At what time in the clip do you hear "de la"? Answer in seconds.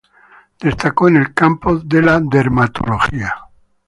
1.77-2.19